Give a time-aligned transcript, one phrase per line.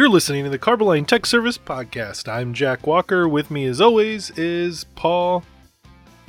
[0.00, 2.26] You're listening to the Carboline Tech Service Podcast.
[2.26, 3.28] I'm Jack Walker.
[3.28, 5.44] With me, as always, is Paul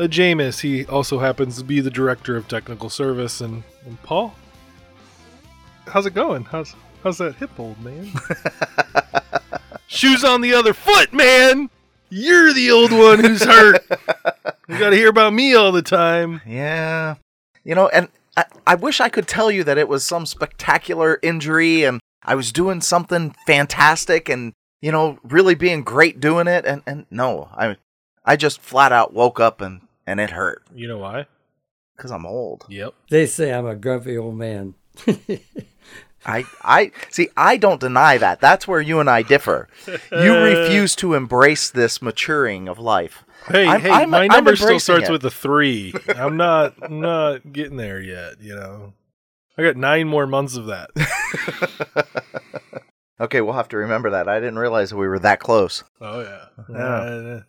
[0.09, 0.59] James.
[0.59, 3.39] He also happens to be the director of technical service.
[3.39, 4.35] And, and Paul,
[5.87, 6.43] how's it going?
[6.43, 8.11] How's how's that hip, old man?
[9.87, 11.69] Shoes on the other foot, man.
[12.09, 13.85] You're the old one who's hurt.
[14.67, 16.41] you got to hear about me all the time.
[16.45, 17.15] Yeah.
[17.63, 21.19] You know, and I, I wish I could tell you that it was some spectacular
[21.23, 26.65] injury and I was doing something fantastic and, you know, really being great doing it.
[26.65, 27.77] And, and no, I,
[28.25, 31.25] I just flat out woke up and, and it hurt You know why?
[31.95, 32.65] because I'm old.
[32.69, 32.93] Yep.
[33.11, 34.73] They say I'm a grumpy old man.
[36.25, 37.29] I, I see.
[37.35, 38.39] I don't deny that.
[38.41, 39.67] That's where you and I differ.
[40.11, 43.23] You refuse to embrace this maturing of life.
[43.47, 45.11] Hey, I'm- hey, I'm- my I'm number still starts it.
[45.11, 45.93] with a three.
[46.15, 48.93] I'm not I'm not getting there yet, you know.
[49.61, 50.89] I got nine more months of that.
[53.21, 54.27] Okay, we'll have to remember that.
[54.27, 55.83] I didn't realize we were that close.
[56.01, 56.45] Oh yeah.
[56.67, 56.77] Yeah.
[56.77, 57.41] Uh,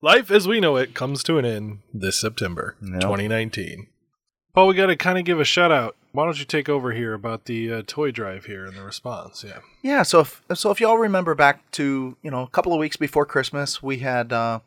[0.00, 3.00] life as we know it comes to an end this September, Yep.
[3.02, 3.88] 2019.
[4.54, 5.96] Paul, we got to kind of give a shout out.
[6.12, 9.44] Why don't you take over here about the uh, toy drive here and the response?
[9.46, 9.58] Yeah.
[9.82, 12.96] Yeah, so if so if y'all remember back to, you know, a couple of weeks
[12.96, 14.60] before Christmas, we had uh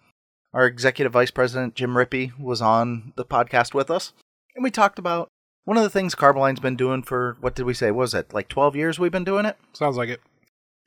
[0.53, 4.13] our executive vice president Jim Rippey was on the podcast with us,
[4.55, 5.27] and we talked about
[5.65, 7.91] one of the things Carboline's been doing for what did we say?
[7.91, 9.57] What was it like 12 years we've been doing it?
[9.73, 10.21] Sounds like it.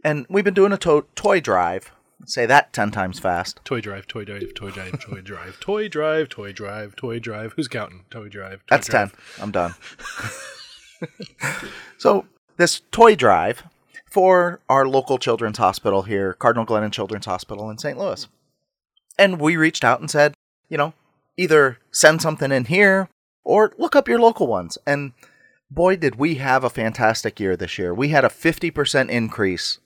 [0.03, 1.93] And we've been doing a to- toy drive.
[2.27, 3.61] Say that 10 times fast.
[3.65, 7.53] Toy drive, toy drive, toy drive, toy drive, toy drive, toy drive, toy drive.
[7.57, 8.05] Who's counting?
[8.11, 8.61] Toy drive.
[8.61, 9.13] Toy That's drive.
[9.37, 9.43] 10.
[9.43, 9.75] I'm done.
[11.99, 13.65] so, this toy drive
[14.11, 17.99] for our local children's hospital here, Cardinal Glennon Children's Hospital in St.
[17.99, 18.27] Louis.
[19.19, 20.35] And we reached out and said,
[20.69, 20.95] you know,
[21.37, 23.09] either send something in here
[23.45, 24.79] or look up your local ones.
[24.87, 25.13] And
[25.71, 27.93] boy, did we have a fantastic year this year.
[27.95, 29.79] We had a 50% increase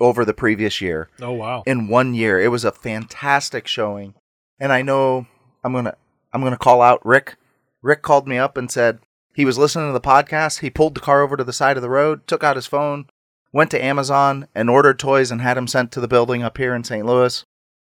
[0.00, 1.62] over the previous year Oh wow.
[1.66, 2.40] in one year.
[2.40, 4.14] It was a fantastic showing.
[4.58, 5.26] And I know
[5.62, 5.96] I'm going to
[6.32, 7.36] I'm going to call out Rick.
[7.80, 8.98] Rick called me up and said
[9.34, 10.60] he was listening to the podcast.
[10.60, 13.06] He pulled the car over to the side of the road, took out his phone,
[13.52, 16.74] went to Amazon and ordered toys and had them sent to the building up here
[16.74, 17.06] in St.
[17.06, 17.44] Louis.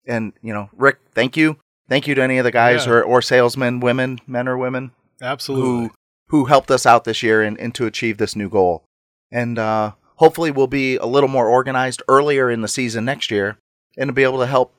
[0.07, 1.59] And, you know, Rick, thank you.
[1.89, 2.93] Thank you to any of the guys Yeah.
[2.93, 5.89] or, or salesmen, women, men or women Absolutely.
[5.89, 5.91] who
[6.29, 8.85] who helped us out this year and, and to achieve this new goal.
[9.31, 13.59] And uh, hopefully we'll be a little more organized earlier in the season next year
[13.97, 14.75] and to be able to help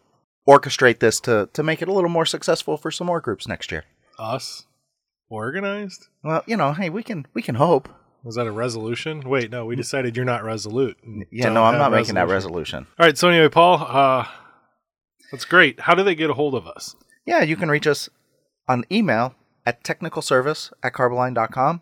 [0.47, 3.71] orchestrate this to, to make it a little more successful for some more groups next
[3.71, 3.83] year.
[4.19, 4.65] Us
[5.29, 6.07] organized?
[6.23, 7.89] Well, you know, hey, we can we can hope.
[8.23, 9.21] Was that a resolution?
[9.21, 10.97] Wait, no, we decided you're not resolute.
[11.31, 12.79] Yeah, no, I'm not making that resolution.
[12.79, 12.87] resolution.
[12.99, 14.27] All right, so anyway, Paul, uh,
[15.31, 15.79] that's great.
[15.81, 16.95] How do they get a hold of us?
[17.25, 18.09] Yeah, you can reach us
[18.67, 19.33] on email
[19.67, 21.81] at technicalservice at carboline.com.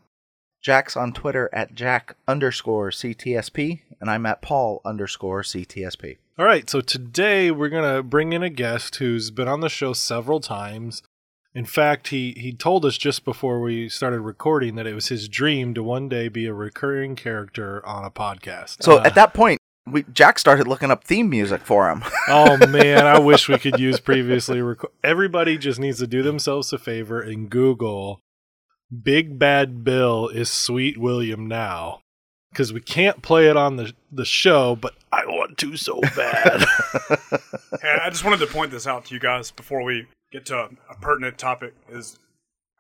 [0.63, 6.18] Jack's on Twitter at Jack underscore CTSP, and I'm at Paul underscore CTSP.
[6.40, 9.94] All right, so today we're gonna bring in a guest who's been on the show
[9.94, 11.03] several times.
[11.53, 15.29] In fact, he he told us just before we started recording that it was his
[15.29, 18.81] dream to one day be a recurring character on a podcast.
[18.81, 22.03] So Uh, at that point, we Jack started looking up theme music for him.
[22.28, 24.59] oh man, I wish we could use previously.
[24.59, 28.22] Reco- Everybody just needs to do themselves a favor and Google
[29.03, 32.01] "Big Bad Bill is Sweet William now,"
[32.51, 36.66] because we can't play it on the the show, but I want to so bad.
[37.81, 40.69] Hey, I just wanted to point this out to you guys before we get to
[40.90, 41.75] a pertinent topic.
[41.90, 42.18] Is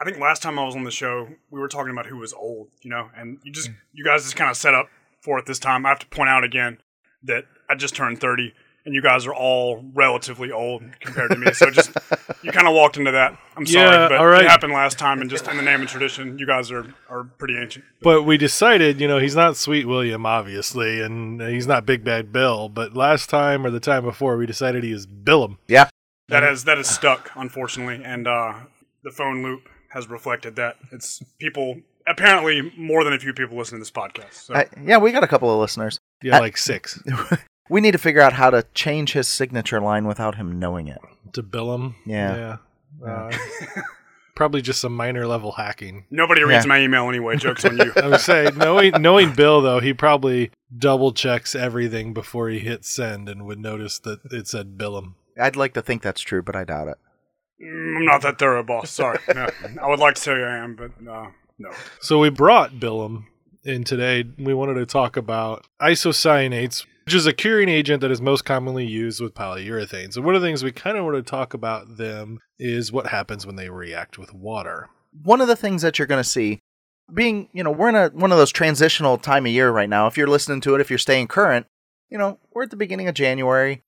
[0.01, 2.33] I think last time I was on the show, we were talking about who was
[2.33, 3.75] old, you know, and you just mm.
[3.93, 4.87] you guys just kind of set up
[5.21, 5.85] for it this time.
[5.85, 6.79] I have to point out again
[7.25, 8.53] that I just turned thirty,
[8.85, 11.51] and you guys are all relatively old compared to me.
[11.53, 11.91] So just
[12.43, 13.37] you kind of walked into that.
[13.57, 14.43] I'm sorry, Yeah, but all right.
[14.43, 17.23] it happened last time, and just in the name and tradition, you guys are are
[17.23, 17.85] pretty ancient.
[18.01, 22.31] But we decided, you know, he's not Sweet William, obviously, and he's not Big Bad
[22.31, 22.69] Bill.
[22.69, 25.57] But last time or the time before, we decided he is Billum.
[25.67, 25.89] yeah.
[26.27, 28.53] That has that is stuck, unfortunately, and uh,
[29.03, 30.75] the phone loop has reflected that.
[30.91, 34.33] It's people apparently more than a few people listen to this podcast.
[34.33, 35.99] So I, yeah, we got a couple of listeners.
[36.25, 37.01] Yeah, I- like six.
[37.67, 40.99] We need to figure out how to change his signature line without him knowing it.
[41.33, 41.95] To Billum.
[42.05, 42.57] Yeah.
[43.01, 43.07] Yeah.
[43.11, 43.31] Uh,
[44.35, 46.05] probably just some minor level hacking.
[46.11, 46.69] nobody reads Yeah.
[46.69, 47.37] my email anyway.
[47.37, 47.91] Jokes on you.
[48.03, 52.87] I would say, knowing, knowing Bill, though, he probably double checks everything before he hits
[52.87, 55.15] send and would notice that it said Billum.
[55.41, 56.97] I'd like to think that's true, but I doubt it.
[57.63, 58.91] Mm, I'm not that thorough, boss.
[58.91, 59.17] Sorry.
[59.33, 59.49] No,
[59.81, 61.71] I would like to say I am, but uh, no.
[61.99, 63.25] So we brought Billum
[63.65, 64.23] in today.
[64.37, 68.85] We wanted to talk about isocyanates, which is a curing agent that is most commonly
[68.85, 70.13] used with polyurethanes.
[70.13, 73.07] So one of the things we kind of want to talk about them is what
[73.07, 74.89] happens when they react with water.
[75.23, 76.59] One of the things that you're going to see,
[77.13, 80.07] being, you know, we're in a, one of those transitional time of year right now.
[80.07, 81.65] If you're listening to it, if you're staying current,
[82.09, 83.81] you know, we're at the beginning of January.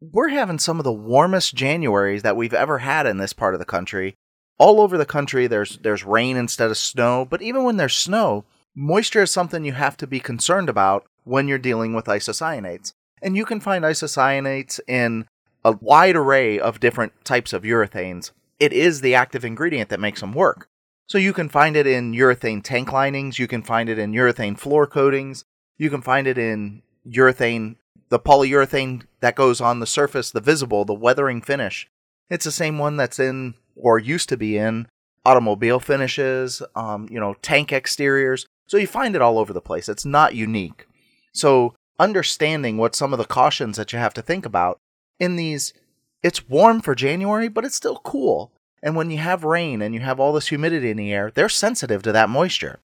[0.00, 3.60] We're having some of the warmest Januaries that we've ever had in this part of
[3.60, 4.16] the country.
[4.58, 8.44] All over the country there's there's rain instead of snow, but even when there's snow,
[8.74, 12.92] moisture is something you have to be concerned about when you're dealing with isocyanates.
[13.20, 15.26] And you can find isocyanates in
[15.64, 18.32] a wide array of different types of urethanes.
[18.58, 20.68] It is the active ingredient that makes them work.
[21.06, 24.58] So you can find it in urethane tank linings, you can find it in urethane
[24.58, 25.44] floor coatings,
[25.76, 27.76] you can find it in urethane,
[28.08, 31.88] the polyurethane that goes on the surface, the visible, the weathering finish.
[32.30, 34.86] It's the same one that's in, or used to be in,
[35.24, 38.46] automobile finishes, um, you know, tank exteriors.
[38.72, 39.86] So you find it all over the place.
[39.86, 40.86] It's not unique.
[41.34, 44.78] So understanding what some of the cautions that you have to think about
[45.20, 45.74] in these,
[46.22, 48.50] it's warm for January, but it's still cool.
[48.82, 51.50] And when you have rain and you have all this humidity in the air, they're
[51.50, 52.78] sensitive to that moisture.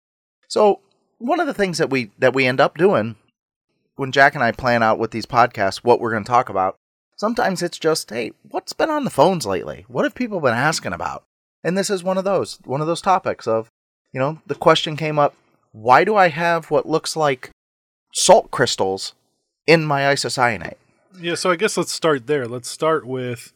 [0.48, 0.80] So
[1.18, 3.16] one of the things that we that we end up doing
[3.96, 6.76] when Jack and I plan out with these podcasts what we're going to talk about,
[7.18, 9.84] sometimes it's just, hey, what's been on the phones lately?
[9.88, 11.24] What have people been asking about?
[11.62, 13.68] And this is one of those, one of those topics of,
[14.14, 15.34] you know, the question came up,
[15.74, 17.50] why do I have what looks like
[18.12, 19.12] salt crystals
[19.66, 20.76] in my isocyanate?
[21.18, 22.46] Yeah, so I guess let's start there.
[22.46, 23.52] Let's start with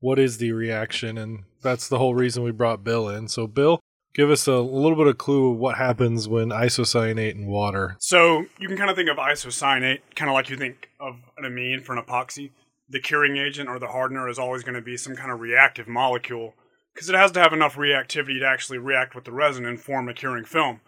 [0.00, 3.28] what is the reaction, and that's the whole reason we brought Bill in.
[3.28, 3.78] So, Bill,
[4.14, 7.96] give us a, little bit of clue of what happens when isocyanate and water.
[8.00, 11.44] So you can kind of think of isocyanate, kind of like you think of an
[11.44, 12.52] amine for an epoxy.
[12.88, 15.88] The curing agent or the hardener is always going to be some kind of reactive
[15.88, 16.54] molecule
[16.94, 20.08] because it has to have enough reactivity to actually react with the resin and form
[20.08, 20.80] a curing film.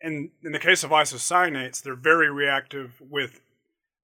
[0.00, 3.40] And in the case of isocyanates, they're very reactive with,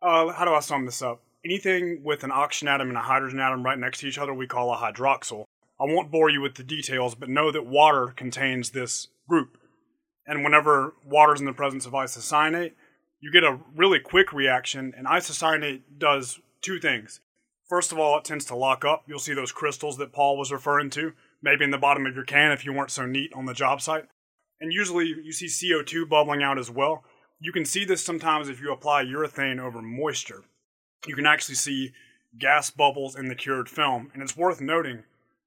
[0.00, 1.22] uh, how do I sum this up?
[1.44, 4.46] Anything with an oxygen atom and a hydrogen atom right next to each other, we
[4.46, 5.44] call a hydroxyl.
[5.81, 9.56] I won't bore you with the details, but know that water contains this group.
[10.26, 12.72] And whenever water's in the presence of isocyanate,
[13.20, 17.20] you get a really quick reaction, and isocyanate does two things.
[17.69, 19.04] First of all, it tends to lock up.
[19.06, 22.25] You'll see those crystals that Paul was referring to, maybe in the bottom of your
[22.25, 24.06] can if you weren't so neat on the job site.
[24.61, 27.05] And usually you see CO2 bubbling out as well.
[27.41, 30.45] You can see this sometimes if you apply urethane over moisture.
[31.07, 31.93] You can actually see
[32.39, 34.11] gas bubbles in the cured film.
[34.12, 35.05] And it's worth noting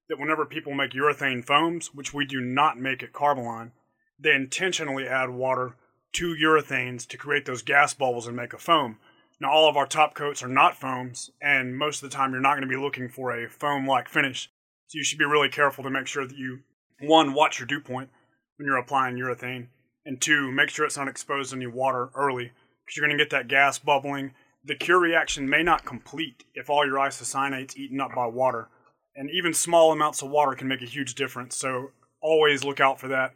[0.08, 3.70] that whenever people make urethane foams, which we do not make at Carboline,
[4.18, 5.76] they intentionally add water
[6.14, 8.98] to urethanes to create those gas bubbles and make a foam.
[9.40, 12.40] Now, all of our top coats are not foams, and most of the time you're
[12.40, 14.50] not going to be looking for a foam like finish.
[14.86, 16.60] So you should be really careful to make sure that you,
[17.00, 18.10] one, watch your dew point
[18.56, 19.68] when you're applying urethane,
[20.06, 22.52] and two, make sure it's not exposed to any water early
[22.84, 24.32] because you're going to get that gas bubbling.
[24.64, 28.68] The cure reaction may not complete if all your isocyanate's eaten up by water
[29.16, 31.56] and even small amounts of water can make a huge difference.
[31.56, 31.90] So
[32.20, 33.34] always look out for that.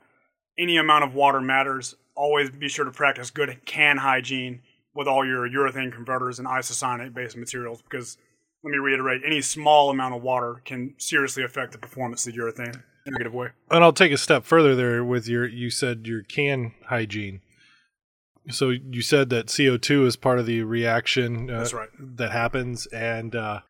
[0.58, 1.94] Any amount of water matters.
[2.14, 4.62] Always be sure to practice good can hygiene
[4.94, 8.16] with all your urethane converters and isocyanate based materials because
[8.64, 12.40] let me reiterate any small amount of water can seriously affect the performance of the
[12.40, 13.48] urethane negative way.
[13.70, 17.40] And I'll take a step further there with your you said your can hygiene.
[18.50, 21.88] So you said that CO2 is part of the reaction uh, That's right.
[21.98, 23.60] that happens and uh,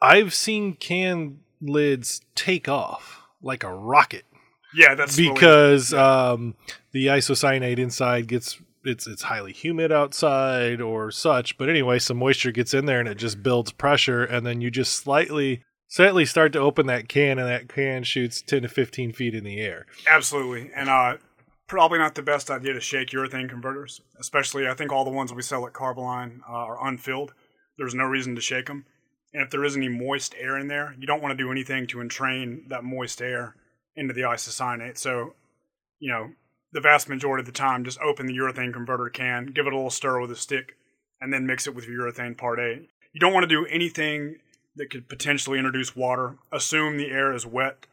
[0.00, 4.24] I've seen can lids take off like a rocket
[4.74, 6.54] Yeah, that's because um,
[6.92, 11.58] the isocyanate inside gets it's it's highly humid outside or such.
[11.58, 14.70] But anyway, some moisture gets in there and it just builds pressure, and then you
[14.70, 19.12] just slightly slightly start to open that can, and that can shoots ten to fifteen
[19.12, 19.86] feet in the air.
[20.08, 21.16] absolutely, and uh,
[21.66, 25.32] probably not the best idea to shake urethane converters, especially I think all the ones
[25.32, 27.34] we sell at Carboline uh, are unfilled.
[27.78, 28.86] There's no reason to shake them.
[29.34, 31.86] And if there is any moist air in there, you don't want to do anything
[31.88, 33.54] to entrain that moist air
[33.94, 34.96] into the isocyanate.
[34.96, 35.34] So,
[35.98, 36.30] you know,
[36.72, 39.76] the vast majority of the time, just open the urethane converter can, give it a
[39.76, 40.76] little stir with a stick,
[41.20, 42.88] and then mix it with your urethane part A.
[43.12, 44.36] You don't want to do anything
[44.76, 46.36] that could potentially introduce water.
[46.52, 47.86] Assume the air is wet,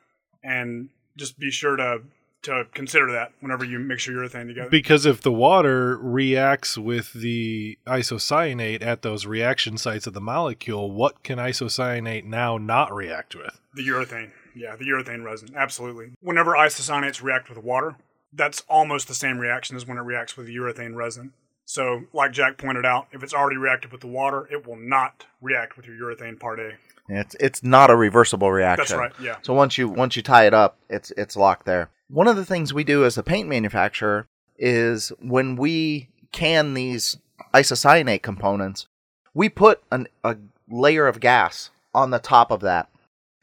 [0.43, 2.01] and just be sure to
[2.43, 4.69] to consider that whenever you mix your urethane together.
[4.69, 10.91] Because if the water reacts with the isocyanate at those reaction sites of the molecule,
[10.91, 13.59] what can isocyanate now not react with?
[13.73, 14.31] The urethane.
[14.55, 15.49] Yeah, the urethane resin.
[15.55, 16.11] Absolutely.
[16.19, 17.95] Whenever isocyanates react with water,
[18.33, 21.33] that's almost the same reaction as when it reacts with the urethane resin.
[21.65, 25.25] So, like Jack pointed out, if it's already reacted with the water, it will not
[25.41, 26.73] react with your urethane part A.
[27.09, 28.97] It's it's not a reversible reaction.
[28.97, 29.37] That's right, yeah.
[29.41, 31.89] So once you once you tie it up, it's it's locked there.
[32.09, 34.27] One of the things we do as a paint manufacturer
[34.57, 37.17] is when we can these
[37.53, 38.87] isocyanate components,
[39.33, 40.37] we put an, a
[40.69, 42.89] layer of gas on the top of that.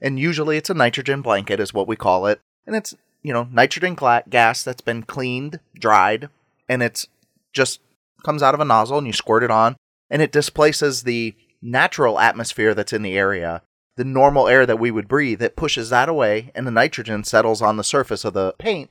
[0.00, 2.41] And usually it's a nitrogen blanket is what we call it.
[2.67, 3.97] And it's, you know, nitrogen
[4.29, 6.29] gas that's been cleaned, dried,
[6.69, 7.07] and it's
[7.53, 7.81] just
[8.21, 9.77] comes out of a nozzle and you squirt it on.
[10.11, 13.62] and it displaces the natural atmosphere that's in the area,
[13.97, 15.41] the normal air that we would breathe.
[15.41, 18.91] It pushes that away, and the nitrogen settles on the surface of the paint,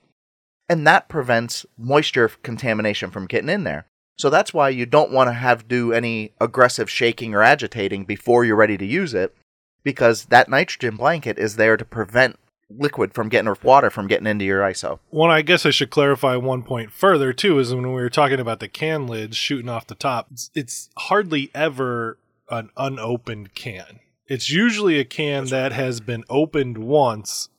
[0.70, 3.86] and that prevents moisture contamination from getting in there.
[4.18, 8.46] So that's why you don't want to have do any aggressive shaking or agitating before
[8.46, 9.36] you're ready to use it,
[9.84, 12.38] because that nitrogen blanket is there to prevent
[12.70, 15.00] liquid from getting or water from getting into your ISO.
[15.12, 17.60] Well, I guess I should clarify one point further too.
[17.60, 20.90] Is when we were talking about the can lids shooting off the top, it's, it's
[20.98, 22.18] hardly ever
[22.50, 24.00] an unopened can.
[24.28, 27.50] It's usually a can that has been opened once,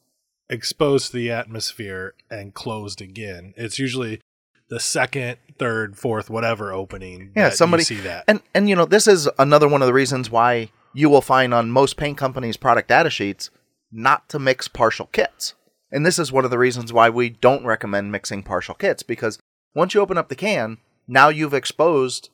[0.48, 3.54] exposed to the atmosphere, and closed again.
[3.56, 4.20] It's usually
[4.68, 7.32] the second, third, fourth, whatever opening.
[7.34, 8.24] Yeah, somebody you see that.
[8.28, 11.52] And and you know, this is another one of the reasons why you will find
[11.52, 13.50] on most paint companies' product data sheets
[13.92, 15.54] not to mix partial kits.
[15.92, 19.38] And this is one of the reasons why we don't recommend mixing partial kits because
[19.74, 20.78] once you open up the can,
[21.08, 22.30] now you've exposed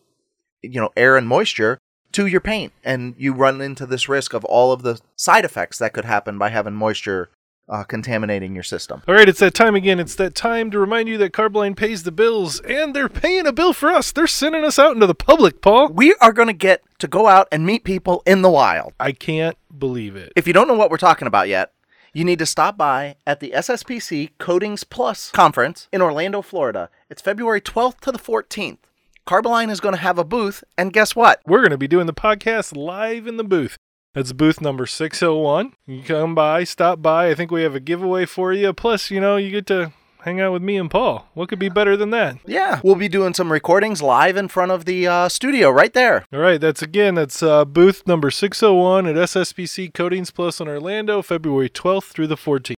[0.63, 1.79] you know, air and moisture
[2.13, 5.79] to your paint and you run into this risk of all of the side effects
[5.79, 7.31] that could happen by having moisture
[7.69, 9.03] uh, contaminating your system.
[9.09, 9.99] All right, it's that time again.
[9.99, 13.53] It's that time to remind you that Carboline pays the bills, and they're paying a
[13.53, 14.13] bill for us.
[14.13, 15.89] They're sending us out into the public, Paul.
[15.89, 18.93] We are going to get to go out and meet people in the wild.
[19.01, 20.33] I can't believe it.
[20.37, 21.73] If you don't know what we're talking about yet,
[22.13, 26.89] you need to stop by at the SSPC Coatings Plus conference in Orlando, Florida.
[27.11, 28.79] It's February 12th to the 14th.
[29.27, 31.41] Carboline is going to have a booth, and guess what?
[31.47, 33.77] We're going to be doing the podcast live in the booth.
[34.15, 35.73] That's booth number 601.
[35.85, 37.29] You come by, stop by.
[37.29, 38.73] I think we have a giveaway for you.
[38.73, 39.93] Plus, you know, you get to
[40.27, 41.29] hang out with me and Paul.
[41.35, 42.37] What could be better than that?
[42.45, 46.27] Yeah, we'll be doing some recordings live in front of the uh, studio right there.
[46.33, 51.23] All right, that's again, that's uh, booth number 601 at SSPC Coatings Plus in Orlando,
[51.23, 52.75] February 12th through the 14th.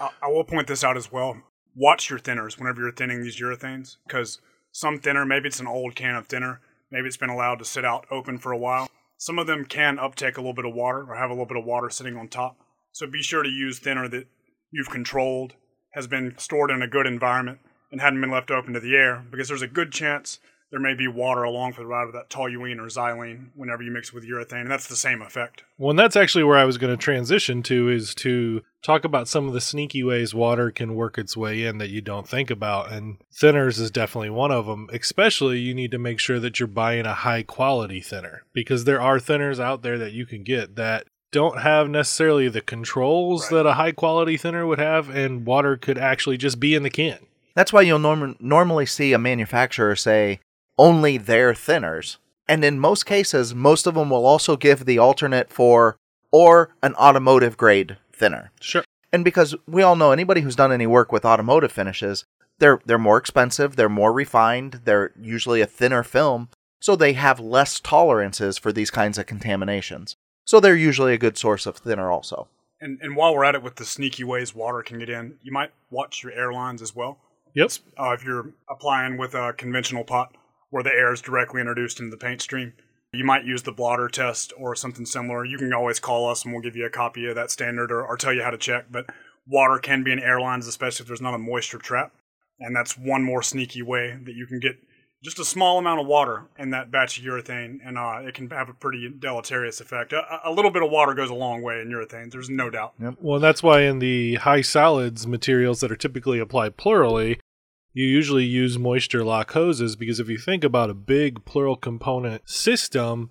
[0.00, 1.36] I, I will point this out as well.
[1.76, 4.40] Watch your thinners whenever you're thinning these urethanes, because
[4.72, 6.60] some thinner, maybe it's an old can of thinner,
[6.90, 8.88] maybe it's been allowed to sit out open for a while.
[9.18, 11.56] Some of them can uptake a little bit of water or have a little bit
[11.58, 12.56] of water sitting on top.
[12.90, 14.26] So be sure to use thinner that
[14.70, 15.54] you've controlled,
[15.92, 17.58] has been stored in a good environment,
[17.90, 20.38] and hadn't been left open to the air, because there's a good chance
[20.72, 23.90] there may be water along for the ride of that toluene or xylene whenever you
[23.90, 25.64] mix it with urethane, and that's the same effect.
[25.76, 29.28] Well, and that's actually where I was going to transition to is to talk about
[29.28, 32.50] some of the sneaky ways water can work its way in that you don't think
[32.50, 32.90] about.
[32.90, 34.88] And thinners is definitely one of them.
[34.90, 39.00] Especially, you need to make sure that you're buying a high quality thinner because there
[39.00, 43.58] are thinners out there that you can get that don't have necessarily the controls Right.
[43.58, 46.90] that a high quality thinner would have, and water could actually just be in the
[46.90, 47.18] can.
[47.54, 50.40] That's why you'll norm- normally see a manufacturer say
[50.78, 52.16] only their thinners.
[52.48, 55.96] And in most cases, most of them will also give the alternate for
[56.30, 58.50] or an automotive grade thinner.
[58.60, 58.84] Sure.
[59.12, 62.24] And because we all know anybody who's done any work with automotive finishes,
[62.58, 66.48] they're they're more expensive, they're more refined, they're usually a thinner film,
[66.80, 70.16] so they have less tolerances for these kinds of contaminations.
[70.44, 72.48] So they're usually a good source of thinner also.
[72.80, 75.52] And, and while we're at it with the sneaky ways water can get in, you
[75.52, 77.18] might watch your airlines as well.
[77.54, 77.70] Yep.
[77.98, 80.34] Uh, if you're applying with a conventional pot
[80.70, 82.72] where the air is directly introduced into the paint stream,
[83.12, 85.44] you might use the blotter test or something similar.
[85.44, 88.04] You can always call us and we'll give you a copy of that standard or,
[88.04, 88.86] or tell you how to check.
[88.90, 89.10] But
[89.46, 92.12] water can be in airlines, especially if there's not a moisture trap.
[92.58, 94.78] And that's one more sneaky way that you can get
[95.22, 98.50] just a small amount of water in that batch of urethane, and uh, it can
[98.50, 100.12] have a pretty deleterious effect.
[100.12, 102.94] A, a little bit of water goes a long way in urethane, there's no doubt.
[103.20, 107.38] Well, that's why in the high solids materials that are typically applied plurally,
[107.94, 112.48] you usually use moisture lock hoses because if you think about a big plural component
[112.48, 113.30] system,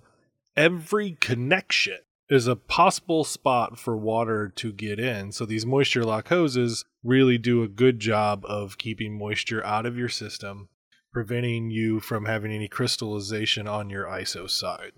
[0.56, 5.32] every connection is a possible spot for water to get in.
[5.32, 9.98] So these moisture lock hoses really do a good job of keeping moisture out of
[9.98, 10.68] your system,
[11.12, 14.92] preventing you from having any crystallization on your ISO side.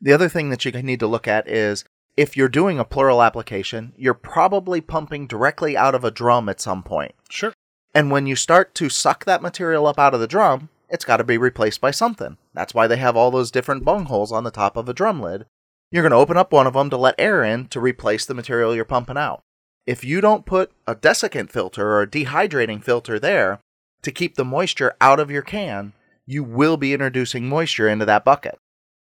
[0.00, 1.84] The other thing that you need to look at is
[2.16, 6.60] if you're doing a plural application, you're probably pumping directly out of a drum at
[6.60, 7.14] some point.
[7.30, 7.52] Sure.
[7.94, 11.16] And when you start to suck that material up out of the drum, it's got
[11.18, 12.36] to be replaced by something.
[12.52, 15.20] That's why they have all those different bung holes on the top of a drum
[15.20, 15.46] lid.
[15.90, 18.34] You're going to open up one of them to let air in to replace the
[18.34, 19.42] material you're pumping out.
[19.86, 23.60] If you don't put a desiccant filter or a dehydrating filter there
[24.04, 25.92] to keep the moisture out of your can,
[26.26, 28.58] you will be introducing moisture into that bucket.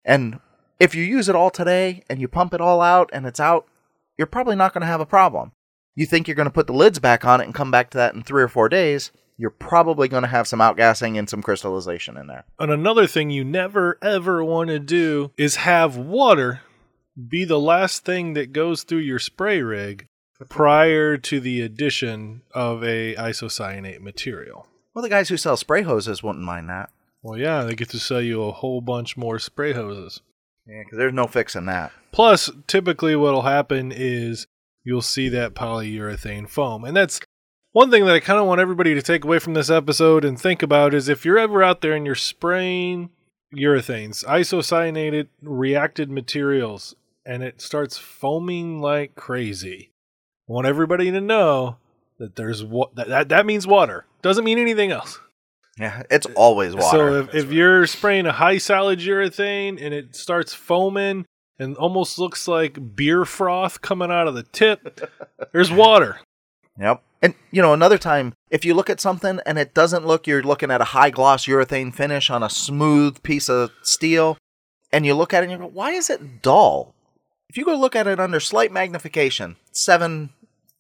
[0.05, 0.41] And
[0.79, 3.67] if you use it all today and you pump it all out and it's out,
[4.17, 5.53] you're probably not going to have a problem.
[5.95, 7.99] You think you're going to put the lids back on it and come back to
[7.99, 11.43] that in three or four days, you're probably going to have some outgassing and some
[11.43, 12.45] crystallization in there.
[12.59, 16.61] And another thing you never ever want to do is have water
[17.29, 20.07] be the last thing that goes through your spray rig
[20.49, 24.67] prior to the addition of a isocyanate material.
[24.95, 26.91] Well, the guys who sell spray hoses wouldn't mind that.
[27.23, 30.21] Well, yeah, they get to sell you a whole bunch more spray hoses.
[30.67, 31.93] Yeah, because there's no fixing that.
[32.13, 34.47] Plus, typically what'll happen is
[34.85, 36.85] you'll see that polyurethane foam.
[36.85, 37.21] And that's
[37.73, 40.39] one thing that I kind of want everybody to take away from this episode and
[40.39, 43.11] think about is if you're ever out there and you're spraying
[43.57, 46.95] urethanes, isocyanated reacted materials,
[47.25, 49.91] and it starts foaming like crazy.
[50.49, 51.77] I want everybody to know
[52.23, 54.07] that there's what that, that that means water.
[54.23, 55.19] Doesn't mean anything else.
[55.77, 56.97] Yeah, it's always water.
[56.97, 61.27] So if, if you're spraying a high solid urethane and it starts foaming
[61.59, 65.01] and almost looks like beer froth coming out of the tip,
[65.53, 66.21] there's water.
[66.79, 67.03] Yep.
[67.21, 70.45] And you know, another time, if you look at something and it doesn't look you're
[70.45, 74.39] looking at a high gloss urethane finish on a smooth piece of steel,
[74.93, 76.95] and you look at it and you go, why is it dull?
[77.49, 79.57] If you go look at it under slight magnification,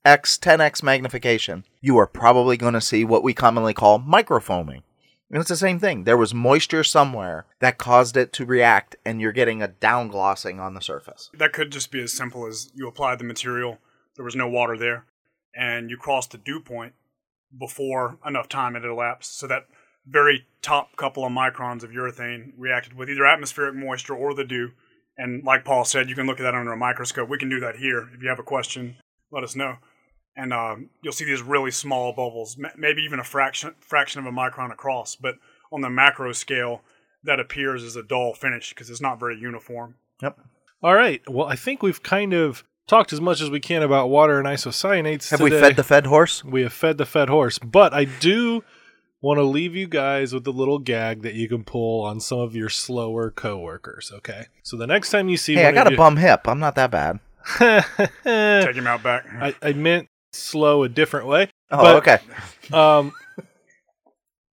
[0.04, 4.82] 7x, 10x magnification, you are probably going to see what we commonly call microfoaming.
[5.30, 6.04] And it's the same thing.
[6.04, 10.61] There was moisture somewhere that caused it to react, and you're getting a down glossing
[10.61, 11.30] on the surface.
[11.38, 13.78] That could just be as simple as you applied the material,
[14.16, 15.06] there was no water there,
[15.54, 16.92] and you crossed the dew point
[17.59, 19.38] before enough time had elapsed.
[19.38, 19.68] So that
[20.06, 24.73] very top couple of microns of urethane reacted with either atmospheric moisture or the dew.
[25.16, 27.28] And like Paul said, you can look at that under a microscope.
[27.28, 28.09] We can do that here.
[28.12, 28.97] If you have a question,
[29.30, 29.76] let us know.
[30.36, 34.26] And um, you'll see these really small bubbles, m- maybe even a fraction fraction of
[34.26, 35.14] a micron across.
[35.14, 35.34] But
[35.70, 36.82] on the macro scale,
[37.24, 39.96] that appears as a dull finish because it's not very uniform.
[40.22, 40.38] Yep.
[40.82, 41.20] All right.
[41.28, 44.48] Well, I think we've kind of talked as much as we can about water and
[44.48, 45.30] isocyanates.
[45.30, 46.44] Have we fed the fed horse?
[46.44, 48.64] We have fed the fed horse, but I do
[49.20, 52.40] want to leave you guys with a little gag that you can pull on some
[52.40, 54.10] of your slower coworkers.
[54.16, 56.48] Okay, so the next time you see, Hey, I got of a bum hip.
[56.48, 57.20] I'm not that bad.
[57.58, 59.24] Take him out back.
[59.40, 61.50] I, I meant slow a different way.
[61.70, 62.18] Oh, But- okay.
[62.72, 63.12] Um,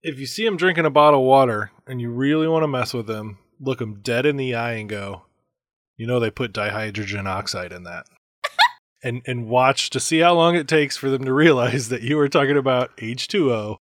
[0.02, 2.94] if you see him drinking a bottle of water and you really want to mess
[2.94, 5.22] with him, look him dead in the eye and go,
[5.96, 8.06] "You know they put dihydrogen oxide in that."
[9.02, 12.16] And, and watch to see how long it takes for them to realize that you
[12.16, 13.76] were talking about H2O,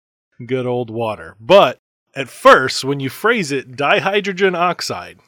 [0.45, 1.37] good old water.
[1.41, 1.79] But
[2.15, 5.21] at first, when you phrase it dihydrogen oxide,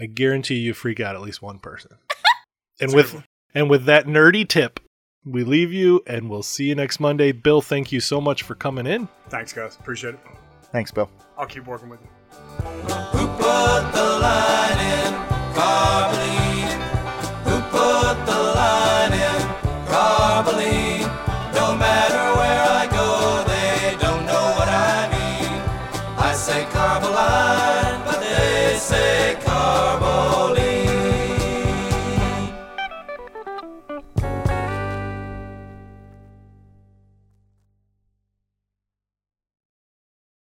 [0.00, 1.98] I guarantee you freak out at least one person.
[2.80, 3.22] and with
[3.54, 4.80] and with that nerdy tip,
[5.30, 7.32] we leave you and we'll see you next Monday.
[7.32, 9.08] Bill, thank you so much for coming in.
[9.28, 9.76] Thanks, guys.
[9.76, 10.20] Appreciate it.
[10.72, 11.10] Thanks, Bill.
[11.36, 12.08] I'll keep working with you.